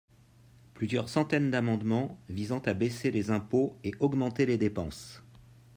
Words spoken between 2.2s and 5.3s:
visant à baisser les impôts et augmenter les dépenses.